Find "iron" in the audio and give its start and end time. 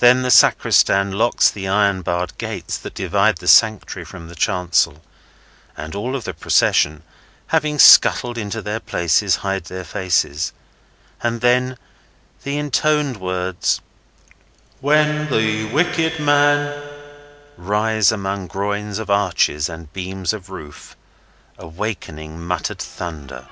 1.68-2.02